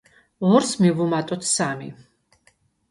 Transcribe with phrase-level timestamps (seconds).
[0.51, 1.95] ორს მივუმატოთ სამი.